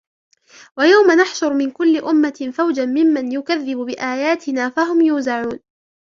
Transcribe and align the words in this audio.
ويوم 0.77 1.11
نحشر 1.11 1.53
من 1.53 1.71
كل 1.71 1.97
أمة 1.97 2.51
فوجا 2.53 2.85
ممن 2.85 3.31
يكذب 3.31 3.77
بآياتنا 3.77 4.69
فهم 4.69 5.01
يوزعون 5.01 5.59